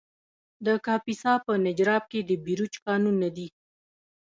د 0.65 0.67
کاپیسا 0.85 1.33
په 1.45 1.51
نجراب 1.65 2.03
کې 2.11 2.19
د 2.29 2.31
بیروج 2.45 2.73
کانونه 2.85 3.27
دي. 3.37 3.47